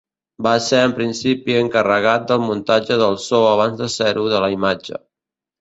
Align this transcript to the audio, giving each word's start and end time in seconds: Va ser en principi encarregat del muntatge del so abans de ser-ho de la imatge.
Va 0.45 0.53
ser 0.67 0.79
en 0.85 0.95
principi 0.99 1.57
encarregat 1.59 2.25
del 2.33 2.41
muntatge 2.47 2.99
del 3.05 3.21
so 3.27 3.45
abans 3.53 3.79
de 3.85 3.91
ser-ho 3.99 4.29
de 4.35 4.45
la 4.47 4.53
imatge. 4.59 5.03